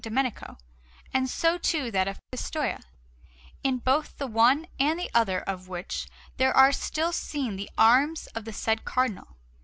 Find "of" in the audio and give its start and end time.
2.07-2.19, 5.41-5.67, 8.33-8.45